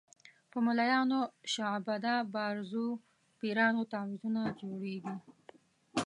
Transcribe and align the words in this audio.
په 0.51 0.57
ملایانو 0.65 1.19
او 1.27 1.31
شعبده 1.53 2.13
بازو 2.33 2.85
پیرانو 3.39 3.81
تعویضونه 3.93 4.41
جوړېږي. 4.59 5.15